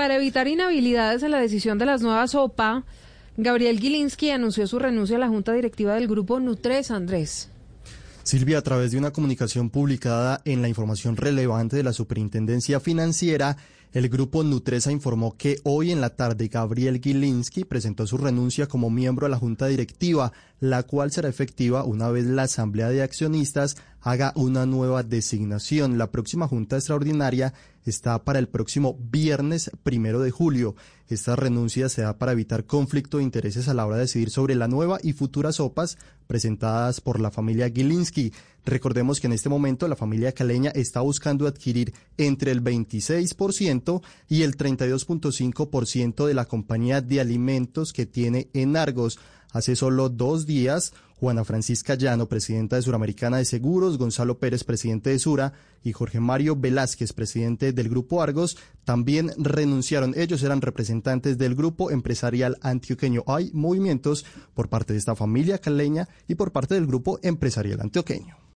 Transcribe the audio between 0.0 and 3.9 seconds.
para evitar inhabilidades en la decisión de las nuevas OPA, Gabriel